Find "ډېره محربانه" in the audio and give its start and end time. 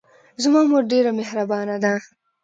0.91-1.75